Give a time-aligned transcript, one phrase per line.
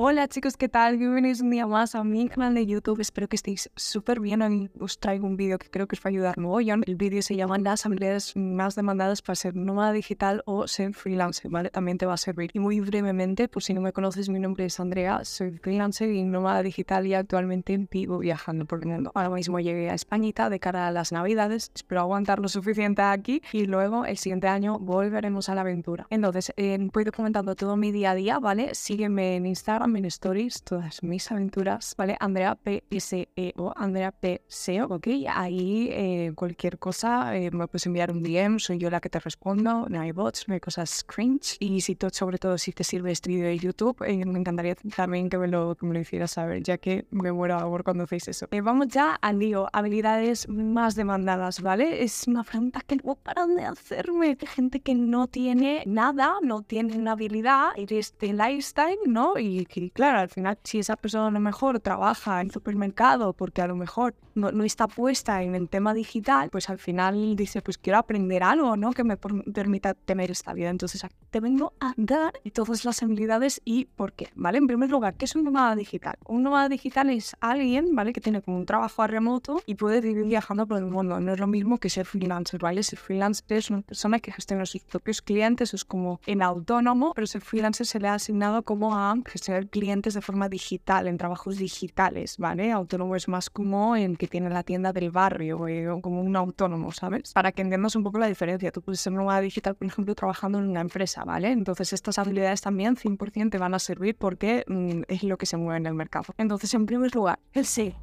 [0.00, 0.96] Hola chicos, ¿qué tal?
[0.96, 3.00] Bienvenidos un día más a mi canal de YouTube.
[3.00, 4.42] Espero que estéis súper bien.
[4.42, 6.84] Hoy os traigo un vídeo que creo que os va a ayudar mogollón.
[6.86, 11.50] El vídeo se llama las habilidades más demandadas para ser nómada digital o ser freelancer,
[11.50, 11.70] ¿vale?
[11.70, 12.52] También te va a servir.
[12.54, 16.22] Y muy brevemente, por si no me conoces, mi nombre es Andrea, soy freelancer y
[16.22, 19.10] nómada digital y actualmente vivo viajando por el mundo.
[19.16, 21.72] Ahora mismo llegué a Españita de cara a las navidades.
[21.74, 26.06] Espero aguantar lo suficiente aquí y luego el siguiente año volveremos a la aventura.
[26.10, 28.76] Entonces, eh, voy documentando todo mi día a día, ¿vale?
[28.76, 32.16] Sígueme en Instagram en stories todas mis aventuras, ¿vale?
[32.20, 35.08] Andrea PSEO, Andrea PSEO, ¿ok?
[35.28, 39.18] Ahí eh, cualquier cosa eh, me puedes enviar un DM, soy yo la que te
[39.18, 41.56] respondo, no hay bots, no hay cosas cringe.
[41.60, 44.74] Y si todo, sobre todo si te sirve este vídeo de YouTube, eh, me encantaría
[44.94, 48.04] también que me, lo, me lo hicieras saber, ya que me muero a favor cuando
[48.04, 48.46] hacéis eso.
[48.62, 52.02] vamos ya al lío, habilidades más demandadas, ¿vale?
[52.02, 54.36] Es una pregunta que no paran de hacerme.
[54.54, 59.38] Gente que no tiene nada, no tiene una habilidad, eres de lifestyle, ¿no?
[59.38, 63.62] Y y claro, al final, si esa persona a lo mejor trabaja en supermercado porque
[63.62, 67.62] a lo mejor no, no, está puesta en el tema digital, pues al final dice,
[67.62, 68.92] pues quiero aprender algo, ¿no?
[68.92, 70.70] Que me permita tener esta vida.
[70.70, 74.58] Entonces, te vengo a dar todas las habilidades y por qué, ¿vale?
[74.58, 76.16] En primer lugar, ¿qué es un nómada digital?
[76.26, 78.12] Un nómada digital es alguien, ¿vale?
[78.12, 81.20] Que tiene como un trabajo a remoto y puede vivir viajando por el mundo.
[81.20, 82.82] No es lo mismo que ser freelancer, ¿vale?
[82.82, 87.26] Ser freelancer es una persona que gestiona sus propios clientes, es como en autónomo, pero
[87.26, 91.58] ser freelancer se le ha asignado como a gestionar clientes de forma digital, en trabajos
[91.58, 92.72] digitales, ¿vale?
[92.72, 96.36] Autónomo es más como en que tiene la tienda del barrio, eh, o como un
[96.36, 97.32] autónomo, ¿sabes?
[97.32, 98.72] Para que entiendas un poco la diferencia.
[98.72, 101.50] Tú puedes ser nómada digital, por ejemplo, trabajando en una empresa, ¿vale?
[101.50, 105.56] Entonces estas habilidades también 100% te van a servir porque mm, es lo que se
[105.56, 106.34] mueve en el mercado.
[106.38, 107.94] Entonces, en primer lugar, el sí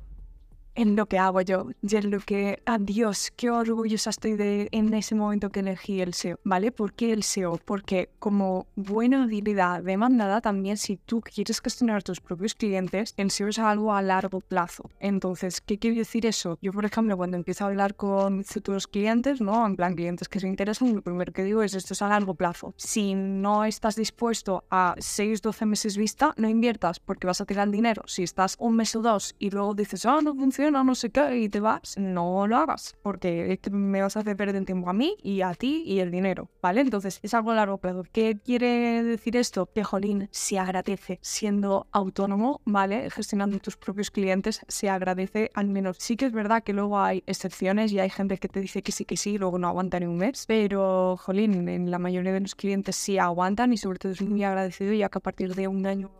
[0.75, 4.93] en lo que hago yo y en lo que, adiós, qué orgullosa estoy de en
[4.93, 6.71] ese momento que elegí el SEO, ¿vale?
[6.71, 7.59] ¿Por qué el SEO?
[7.63, 13.47] Porque como buena habilidad demandada también si tú quieres gestionar tus propios clientes, el SEO
[13.47, 14.89] es algo a largo plazo.
[14.99, 16.57] Entonces, ¿qué quiere decir eso?
[16.61, 19.65] Yo, por ejemplo, cuando empiezo a hablar con futuros clientes, ¿no?
[19.65, 22.35] En plan, clientes que se interesan, lo primero que digo es esto es a largo
[22.35, 22.73] plazo.
[22.77, 27.67] Si no estás dispuesto a 6, 12 meses vista, no inviertas porque vas a tirar
[27.67, 28.03] el dinero.
[28.07, 31.37] Si estás un mes o dos y luego dices, ah, no funciona, no sé qué,
[31.37, 35.15] y te vas, no lo hagas, porque me vas a hacer perder tiempo a mí
[35.21, 36.81] y a ti y el dinero, ¿vale?
[36.81, 38.03] Entonces es algo largo plazo.
[38.11, 39.69] ¿Qué quiere decir esto?
[39.73, 43.09] Que, jolín, se agradece siendo autónomo, ¿vale?
[43.09, 45.97] Gestionando tus propios clientes, se agradece al menos.
[45.99, 48.91] Sí que es verdad que luego hay excepciones y hay gente que te dice que
[48.91, 52.39] sí, que sí, luego no aguanta ni un mes, pero, jolín, en la mayoría de
[52.39, 55.67] los clientes sí aguantan y sobre todo es muy agradecido ya que a partir de
[55.67, 56.11] un año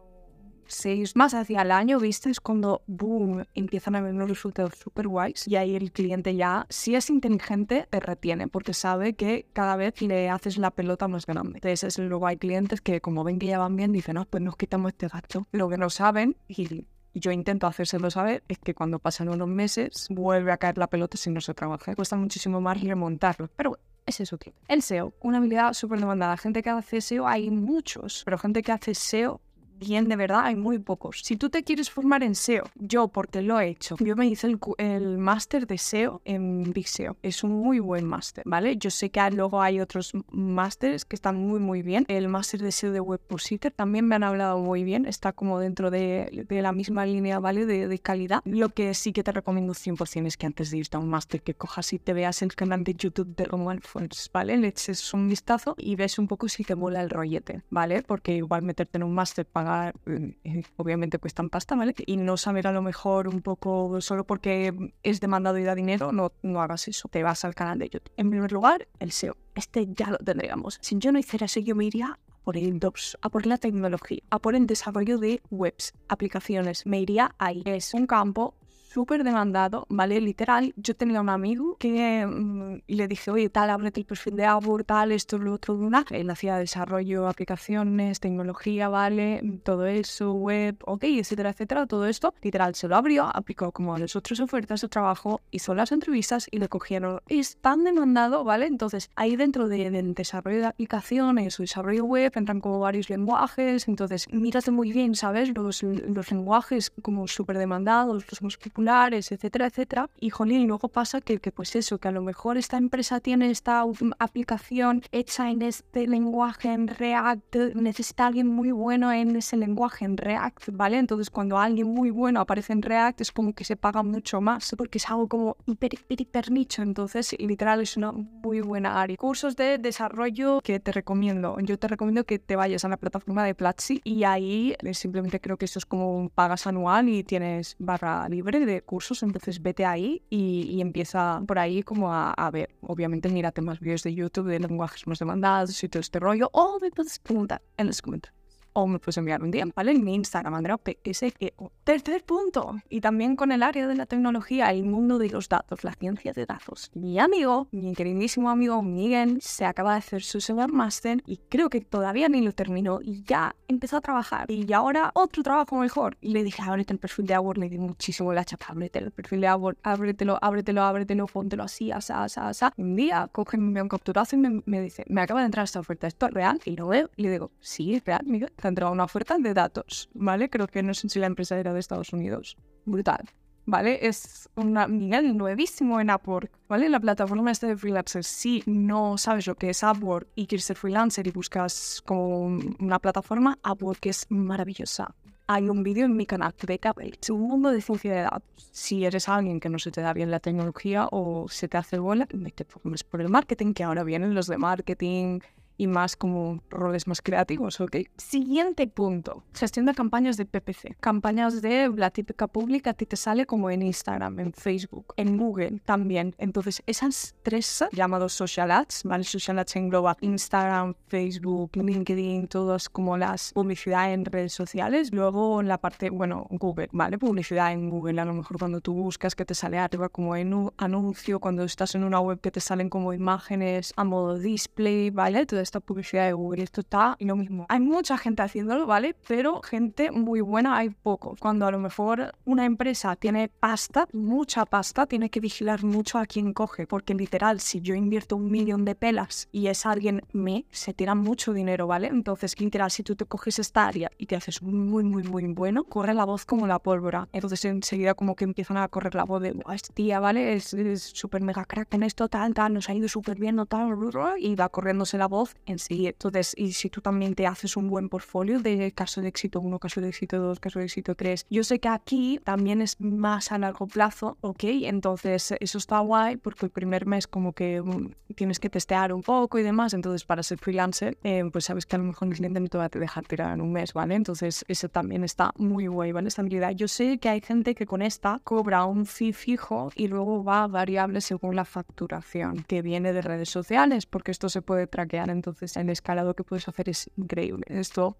[0.68, 2.30] seis más hacia el año, ¿viste?
[2.30, 6.66] Es cuando, boom, empiezan a ver unos resultados súper guays y ahí el cliente ya,
[6.70, 11.26] si es inteligente, te retiene porque sabe que cada vez le haces la pelota más
[11.26, 11.60] grande.
[11.62, 14.56] Entonces, luego hay clientes que como ven que ya van bien, dicen, no, pues nos
[14.56, 15.46] quitamos este gasto.
[15.52, 20.08] Lo que no saben, y yo intento hacérselo saber, es que cuando pasan unos meses
[20.10, 21.96] vuelve a caer la pelota si no se trabaja.
[21.96, 23.50] Cuesta muchísimo más remontarlo.
[23.56, 24.54] Pero bueno, ese es útil.
[24.68, 26.38] El SEO, una habilidad súper demandada.
[26.38, 29.42] Gente que hace SEO hay muchos, pero gente que hace SEO
[29.78, 31.22] bien de verdad hay muy pocos.
[31.24, 34.48] Si tú te quieres formar en SEO, yo porque lo he hecho, yo me hice
[34.78, 37.18] el, máster de SEO en Big SEO.
[37.22, 38.78] Es un muy buen máster, ¿vale?
[38.78, 42.06] Yo sé que luego hay otros másteres que están muy muy bien.
[42.08, 45.06] El máster de SEO de Webpositor también me han hablado muy bien.
[45.06, 47.66] Está como dentro de, de la misma línea, ¿vale?
[47.66, 48.42] De, de, calidad.
[48.46, 51.42] Lo que sí que te recomiendo 100% es que antes de irte a un máster
[51.42, 54.58] que cojas y te veas el canal de YouTube de Romuald Fons, ¿vale?
[54.58, 58.04] Le eches un vistazo y ves un poco si te mola el rollete, ¿vale?
[58.04, 59.65] Porque igual meterte en un máster para
[60.06, 61.94] eh, obviamente cuestan pasta, ¿vale?
[62.06, 66.12] Y no saber a lo mejor un poco solo porque es demandado y da dinero,
[66.12, 67.08] no, no hagas eso.
[67.10, 68.14] Te vas al canal de YouTube.
[68.18, 69.38] En primer lugar, el SEO.
[69.56, 70.78] Este ya lo tendríamos.
[70.82, 74.22] Si yo no hiciera eso, yo me iría por el DOPS, a por la tecnología,
[74.30, 76.86] a por el desarrollo de webs, aplicaciones.
[76.86, 77.64] Me iría ahí.
[77.66, 78.54] Es un campo
[78.96, 80.22] súper demandado, ¿vale?
[80.22, 84.46] Literal, yo tenía un amigo que mm, le dije, oye, tal, ábrete el perfil de
[84.46, 86.06] Abur, tal, esto, lo otro, una.
[86.12, 89.60] Él hacía desarrollo, aplicaciones, tecnología, ¿vale?
[89.66, 92.34] Todo eso, web, ok, etcétera, etcétera, todo esto.
[92.42, 96.48] Literal, se lo abrió, aplicó como a las otras ofertas de trabajo, hizo las entrevistas
[96.50, 97.20] y le cogieron.
[97.28, 98.66] Es tan demandado, ¿vale?
[98.66, 103.90] Entonces, ahí dentro del de desarrollo de aplicaciones o desarrollo web entran como varios lenguajes,
[103.90, 105.54] entonces, mírate muy bien, ¿sabes?
[105.54, 110.10] Los, los lenguajes como súper demandados, los más populares particulares, etcétera, etcétera.
[110.20, 113.50] Y jolín, luego pasa que, que pues eso, que a lo mejor esta empresa tiene
[113.50, 113.84] esta
[114.20, 120.18] aplicación hecha en este lenguaje en React, necesita alguien muy bueno en ese lenguaje en
[120.18, 120.98] React, ¿vale?
[120.98, 124.74] Entonces cuando alguien muy bueno aparece en React es como que se paga mucho más
[124.78, 126.82] porque es algo como hiper, hiper, hiper nicho.
[126.82, 129.18] Entonces, literal, es una muy buena área.
[129.18, 131.58] Cursos de desarrollo que te recomiendo.
[131.62, 135.40] Yo te recomiendo que te vayas a la plataforma de Platzi y ahí eh, simplemente
[135.40, 139.24] creo que eso es como pagas anual y tienes barra libre de cursos.
[139.24, 142.76] Entonces, vete ahí y, empieza por ahí como a, a, ver.
[142.82, 146.50] Obviamente, mírate más vídeos de YouTube de lenguajes más demandados y todo este rollo.
[146.54, 148.45] O me puedes preguntar en los comentarios
[148.76, 149.92] o me puedes enviar un DM, ¿vale?
[149.92, 151.72] En mi Instagram, Andrea PSEO.
[151.84, 155.84] Tercer punto, y también con el área de la tecnología, el mundo de los datos,
[155.84, 156.92] la ciencia de datos.
[156.94, 161.70] Mi amigo, mi queridísimo amigo Miguel, se acaba de hacer su Seven Master y creo
[161.70, 164.52] que todavía ni lo terminó y ya empezó a trabajar.
[164.52, 166.18] Y ahora otro trabajo mejor.
[166.20, 169.12] Y le dije, ábrete el perfil de Award, le di muchísimo la chapa, ábrete el
[169.12, 172.74] perfil de Award, ábretelo, ábretelo, ábretelo, póntelo así, asá, asá, asá.
[172.76, 176.08] Un día coge, un capturazo y me, me, dice, me acaba de entrar esta oferta,
[176.08, 176.60] ¿esto es real?
[176.66, 180.10] Y lo veo y le digo, sí, es real, Miguel entrado una oferta de datos,
[180.14, 180.50] ¿vale?
[180.50, 182.58] Creo que no sé si la empresa era de Estados Unidos.
[182.86, 183.30] Brutal,
[183.66, 184.08] ¿vale?
[184.08, 186.90] Es un nivel nuevísimo en Upwork, ¿vale?
[186.90, 188.28] La plataforma esta de freelancers.
[188.28, 193.00] Si no sabes lo que es Upwork y quieres ser freelancer y buscas como una
[193.00, 195.16] plataforma, Upwork es maravillosa.
[195.48, 196.80] Hay un vídeo en mi canal de
[197.22, 198.70] Es un mundo de ciencia de datos.
[198.72, 202.00] Si eres alguien que no se te da bien la tecnología o se te hace
[202.00, 205.42] bola, te pongas por el marketing, que ahora vienen los de marketing,
[205.78, 207.98] y más como roles más creativos, ¿ok?
[208.18, 210.98] Siguiente punto, gestión de campañas de PPC.
[211.00, 215.38] Campañas de la típica pública a ti te sale como en Instagram, en Facebook, en
[215.38, 216.36] Google también.
[216.38, 219.24] Entonces, esas tres llamados social ads, ¿vale?
[219.24, 225.12] Social ads engloba Instagram, Facebook, LinkedIn, todas como las publicidad en redes sociales.
[225.12, 227.18] Luego la parte, bueno, Google, ¿vale?
[227.18, 230.54] Publicidad en Google, a lo mejor cuando tú buscas que te sale arriba como en
[230.54, 235.10] un anuncio, cuando estás en una web que te salen como imágenes a modo display,
[235.10, 235.40] ¿vale?
[235.40, 236.64] Entonces, esta publicidad de Google.
[236.64, 237.66] Esto está lo mismo.
[237.70, 239.16] Hay mucha gente haciéndolo, ¿vale?
[239.28, 241.36] Pero gente muy buena hay poco.
[241.40, 246.26] Cuando a lo mejor una empresa tiene pasta, mucha pasta, tiene que vigilar mucho a
[246.26, 246.88] quién coge.
[246.88, 251.16] Porque literal, si yo invierto un millón de pelas y es alguien me, se tira
[251.16, 252.08] mucho dinero, ¿vale?
[252.08, 255.84] Entonces, literal, si tú te coges esta área y te haces muy, muy, muy bueno,
[255.84, 257.28] corre la voz como la pólvora.
[257.34, 260.54] Entonces, enseguida como que empiezan a correr la voz de, esta tía, ¿vale?
[260.54, 260.76] Es
[261.14, 263.96] súper mega crack en esto, tal, tal, nos ha ido súper bien, no tal,
[264.38, 266.08] y va corriéndose la voz en sí.
[266.08, 269.80] Entonces, y si tú también te haces un buen portfolio de caso de éxito 1,
[269.80, 273.52] caso de éxito 2, caso de éxito 3, yo sé que aquí también es más
[273.52, 274.64] a largo plazo, ¿ok?
[274.64, 279.22] Entonces, eso está guay porque el primer mes como que um, tienes que testear un
[279.22, 279.94] poco y demás.
[279.94, 282.78] Entonces, para ser freelancer, eh, pues sabes que a lo mejor el cliente no te
[282.78, 284.16] va a dejar tirar en un mes, ¿vale?
[284.16, 286.28] Entonces, eso también está muy guay, ¿vale?
[286.28, 286.72] Estabilidad.
[286.72, 290.68] Yo sé que hay gente que con esta cobra un fee fijo y luego va
[290.68, 295.30] variable según la facturación que viene de redes sociales, porque esto se puede traquear.
[295.46, 297.66] Entonces, el escalado que puedes hacer es increíble.
[297.70, 298.18] Esto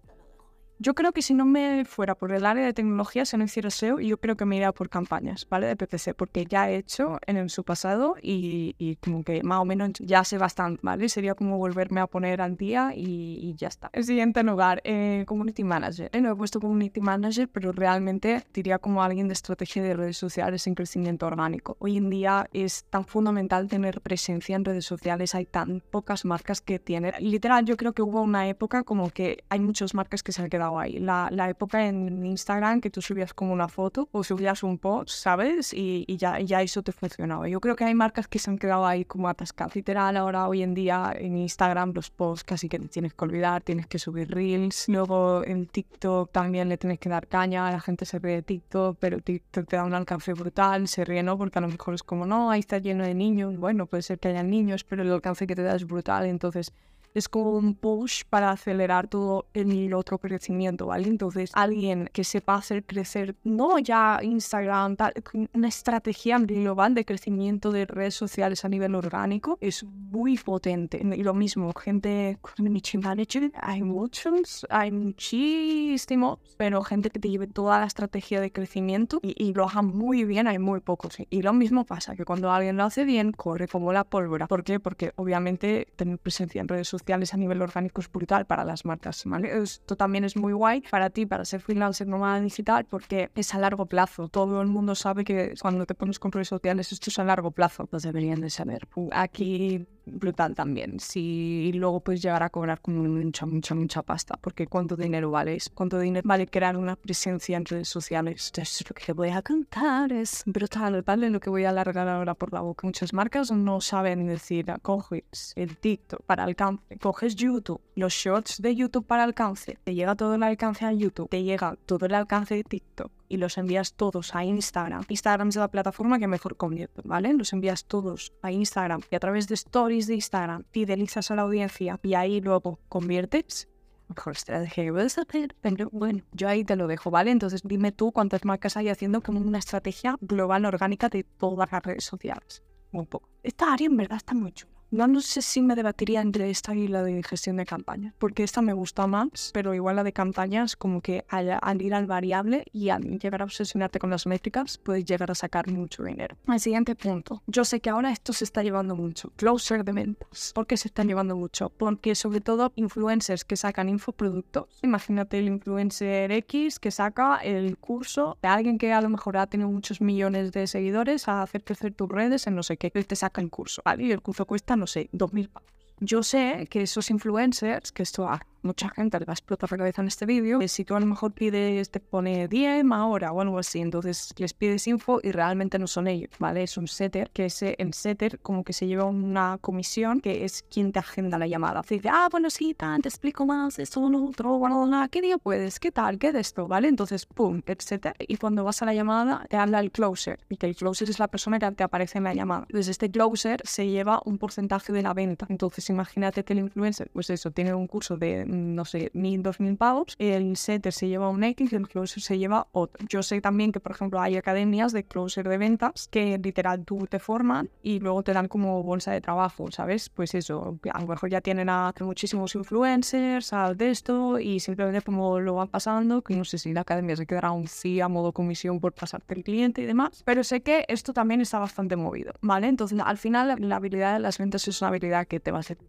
[0.78, 3.70] yo creo que si no me fuera por el área de tecnología, si no hiciera
[3.70, 5.66] SEO, yo creo que me iría por campañas, ¿vale?
[5.66, 9.64] De PPC, porque ya he hecho en su pasado y, y, como que más o
[9.64, 11.08] menos ya sé bastante, ¿vale?
[11.08, 13.88] Sería como volverme a poner al día y, ya está.
[13.92, 16.10] El siguiente lugar, eh, Community Manager.
[16.12, 20.18] Eh, no he puesto Community Manager, pero realmente diría como alguien de estrategia de redes
[20.18, 21.76] sociales en crecimiento orgánico.
[21.78, 26.60] Hoy en día es tan fundamental tener presencia en redes sociales, hay tan pocas marcas
[26.60, 27.14] que tienen.
[27.20, 30.50] Literal, yo creo que hubo una época como que hay muchas marcas que se han
[30.50, 30.98] quedado ahí.
[30.98, 35.10] La, la, época en Instagram que tú subías como una foto o subías un post,
[35.10, 35.72] ¿sabes?
[35.72, 37.48] Y, y, ya, ya eso te funcionaba.
[37.48, 39.76] Yo creo que hay marcas que se han quedado ahí como atascadas.
[39.76, 43.62] Literal, ahora hoy en día en Instagram los posts casi que te tienes que olvidar,
[43.62, 44.88] tienes que subir reels.
[44.88, 48.96] Luego en TikTok también le tienes que dar caña, la gente se ríe de TikTok,
[48.98, 51.38] pero TikTok te da un alcance brutal, se ríe, ¿no?
[51.38, 53.56] Porque a lo mejor es como, no, ahí está lleno de niños.
[53.58, 56.26] Bueno, puede ser que haya niños, pero el alcance que te da es brutal.
[56.26, 56.72] Entonces,
[57.14, 61.08] es como un push para acelerar todo el otro crecimiento, ¿vale?
[61.08, 65.14] Entonces, alguien que sepa hacer crecer, no ya Instagram, tal,
[65.54, 71.00] una estrategia global de crecimiento de redes sociales a nivel orgánico es muy potente.
[71.02, 77.46] Y lo mismo, gente, community manager, hay muchos, hay muchísimos, pero gente que te lleve
[77.46, 81.16] toda la estrategia de crecimiento y, lo haga muy bien, hay muy pocos.
[81.30, 84.46] Y lo mismo pasa, que cuando alguien lo hace bien, corre como la pólvora.
[84.46, 84.80] ¿Por qué?
[84.80, 89.24] Porque obviamente tener presencia en redes sociales a nivel orgánico es brutal para las marcas.
[89.44, 93.58] Esto también es muy guay para ti, para ser freelancer nómada digital, porque es a
[93.58, 94.28] largo plazo.
[94.28, 97.50] Todo el mundo sabe que cuando te pones con redes sociales esto es a largo
[97.50, 97.86] plazo.
[97.86, 98.88] Pues deberían de saber.
[99.12, 101.00] Aquí brutal también.
[101.00, 105.58] Si luego puedes llegar a cobrar con mucha, mucha, mucha pasta, porque cuánto dinero vale
[105.74, 108.50] cuánto dinero vale crear una presencia en redes sociales.
[108.52, 111.30] Entonces, lo que voy a contar es brutal, ¿vale?
[111.30, 112.86] Lo que voy a alargar ahora por la boca.
[112.86, 118.74] Muchas marcas no saben decir, coges el TikTok para alcance, coges YouTube, los shorts de
[118.74, 122.54] YouTube para alcance, te llega todo el alcance a YouTube, te llega todo el alcance
[122.54, 125.04] de TikTok y los envías todos a Instagram.
[125.08, 127.32] Instagram es la plataforma que mejor convierte, ¿vale?
[127.32, 131.42] Los envías todos a Instagram y a través de stories de Instagram fidelizas a la
[131.42, 133.68] audiencia y ahí luego conviertes.
[134.08, 137.32] Mejor estrategia que puedes hacer, pero bueno, yo ahí te lo dejo, ¿vale?
[137.32, 141.82] Entonces dime tú cuántas marcas hay haciendo como una estrategia global orgánica de todas las
[141.82, 142.62] redes sociales.
[142.92, 143.28] Un poco.
[143.42, 144.75] Esta área en verdad está muy chula.
[144.90, 148.62] No, sé si me debatiría entre esta y la de gestión de campaña, porque esta
[148.62, 152.90] me gusta más, pero igual la de campañas, como que al, ir al variable y
[152.90, 156.36] al llegar a obsesionarte con las métricas, puedes llegar a sacar mucho dinero.
[156.46, 157.42] El siguiente punto.
[157.46, 159.32] Yo sé que ahora esto se está llevando mucho.
[159.36, 160.52] Closer de ventas.
[160.54, 161.70] ¿Por qué se está llevando mucho?
[161.70, 164.78] Porque sobre todo influencers que sacan infoproductos.
[164.82, 169.46] Imagínate el influencer X que saca el curso de alguien que a lo mejor ha
[169.46, 172.92] tenido muchos millones de seguidores a hacer crecer tus redes en no sé qué.
[172.94, 174.04] Y te saca el curso, ¿vale?
[174.04, 175.70] Y el curso cuesta, no sé, 2.000 pavos.
[176.00, 179.78] Yo sé que esos influencers, que esto a mucha gente le va a explotar la
[179.78, 183.40] cabeza en este vídeo, si tú a lo mejor pides, te pone 10 ahora o
[183.40, 186.62] algo así, entonces les pides info y realmente no son ellos, ¿vale?
[186.62, 190.64] Es un setter, que ese, el setter como que se lleva una comisión que es
[190.70, 191.82] quien te agenda la llamada.
[191.82, 195.80] Te dice, ah, bueno, sí, te explico más, esto, lo otro, bueno, ¿qué día puedes?
[195.80, 196.18] ¿Qué tal?
[196.18, 196.68] ¿Qué de esto?
[196.68, 196.88] ¿Vale?
[196.88, 198.14] Entonces, pum, setter.
[198.18, 201.18] Y cuando vas a la llamada, te habla el closer, y que el closer es
[201.18, 202.62] la persona que te aparece en la llamada.
[202.68, 205.46] Entonces, este closer se lleva un porcentaje de la venta.
[205.48, 209.60] Entonces, imagínate que el influencer, pues eso, tiene un curso de, no sé, mil, dos
[209.60, 213.04] mil pavos, el setter se lleva un X el closer se lleva otro.
[213.08, 217.06] Yo sé también que, por ejemplo, hay academias de closer de ventas que literal tú
[217.06, 220.08] te forman y luego te dan como bolsa de trabajo, ¿sabes?
[220.08, 225.02] Pues eso, a lo mejor ya tienen a muchísimos influencers, al de esto y simplemente
[225.02, 228.08] como lo van pasando, que no sé si la academia se quedará un sí a
[228.08, 231.96] modo comisión por pasarte el cliente y demás, pero sé que esto también está bastante
[231.96, 232.68] movido, ¿vale?
[232.68, 235.62] Entonces, al final, la habilidad de las ventas es una habilidad que te va a
[235.62, 235.88] servir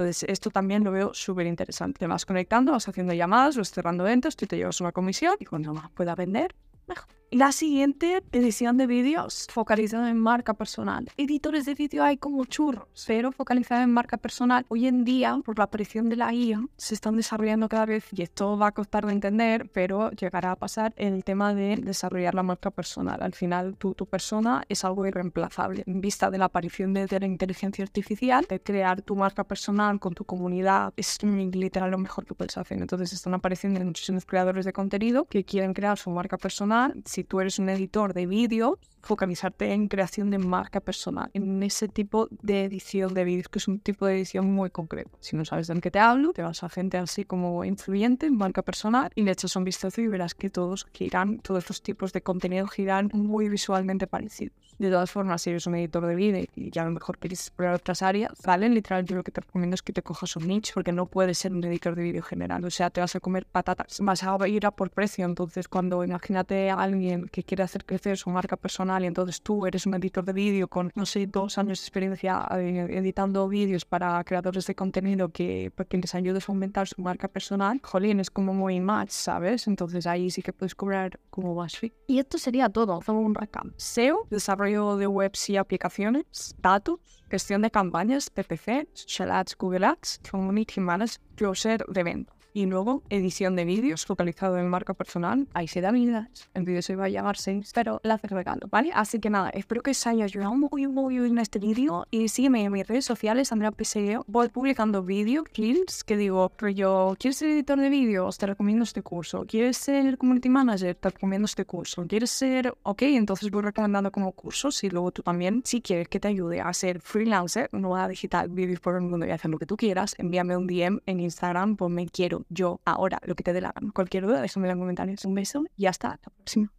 [0.00, 1.98] entonces, esto también lo veo súper interesante.
[1.98, 5.44] Te vas conectando, vas haciendo llamadas, vas cerrando ventas, tú te llevas una comisión y
[5.44, 6.54] cuando más pueda vender,
[6.86, 7.19] mejor.
[7.32, 11.08] La siguiente, edición de vídeos focalizada en marca personal.
[11.16, 14.66] Editores de vídeo hay como churros, pero focalizada en marca personal.
[14.66, 18.22] Hoy en día, por la aparición de la IA, se están desarrollando cada vez, y
[18.22, 22.42] esto va a costar de entender, pero llegará a pasar el tema de desarrollar la
[22.42, 23.22] marca personal.
[23.22, 25.84] Al final, tu, tu persona es algo irreemplazable.
[25.86, 30.14] En vista de la aparición de, la inteligencia artificial, de crear tu marca personal con
[30.14, 32.78] tu comunidad, es literal lo mejor que puedes hacer.
[32.78, 37.40] Entonces, están apareciendo muchísimos creadores de contenido que quieren crear su marca personal si tú
[37.40, 42.64] eres un editor de vídeo, focalizarte en creación de marca personal, en ese tipo de
[42.64, 45.10] edición de vídeos, que es un tipo de edición muy concreto.
[45.20, 48.36] Si no sabes de qué te hablo, te vas a gente así como influyente en
[48.36, 52.12] marca personal y le echas un vistazo y verás que todos giran, todos los tipos
[52.12, 54.54] de contenido giran muy visualmente parecidos.
[54.78, 57.40] De todas formas, si eres un editor de vídeo y ya a lo mejor quieres
[57.40, 58.68] explorar otras áreas, ¿vale?
[58.68, 61.36] Literal, yo lo que te recomiendo es que te cojas un nicho, porque no puedes
[61.36, 62.64] ser un editor de vídeo general.
[62.64, 65.26] O sea, te vas a comer patatas, vas a ir a por precio.
[65.26, 69.66] Entonces, cuando imagínate a alguien que quiere hacer crecer su marca personal y entonces tú
[69.66, 73.84] eres un editor de vídeo con, no sé, dos años de experiencia eh, editando vídeos
[73.84, 78.30] para creadores de contenido que, que les ayudes a aumentar su marca personal, jolín, es
[78.30, 79.66] como muy match, ¿sabes?
[79.66, 83.66] Entonces ahí sí que puedes cobrar como más Y esto sería todo, hacemos un recap.
[83.76, 86.98] SEO, desarrollo de webs y aplicaciones, datos,
[87.30, 92.39] gestión de campañas, PPC, Social Ads, Google Ads, Community Manager, Closer de venta.
[92.52, 95.46] Y luego edición de vídeos focalizado en marca personal.
[95.54, 96.30] Ahí se da vida.
[96.52, 98.90] El vídeo se va a llamar 6, pero la hace regalo, ¿vale?
[98.92, 102.06] Así que nada, espero que os haya ayudado muy, muy en este vídeo.
[102.10, 104.24] Y sígueme en mis redes sociales, Andrea PSEO.
[104.26, 108.36] Voy publicando vídeos, clips, que digo, yo, ¿quieres ser editor de vídeos?
[108.36, 109.44] Te recomiendo este curso.
[109.46, 110.96] ¿Quieres ser community manager?
[110.96, 112.04] Te recomiendo este curso.
[112.06, 113.02] ¿Quieres ser, ok?
[113.02, 116.72] Entonces voy recomendando como cursos y luego tú también, si quieres que te ayude a
[116.72, 120.16] ser freelancer, no a digital, vídeos por el mundo y hacer lo que tú quieras,
[120.18, 123.92] envíame un DM en Instagram, ponme quiero yo ahora, lo que te dé la gana.
[123.92, 125.24] Cualquier duda, déjame en comentarios.
[125.24, 126.72] Un beso y hasta la próxima.